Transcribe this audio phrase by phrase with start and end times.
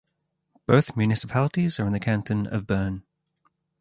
[0.65, 3.03] Both municipalities are in the canton of Bern.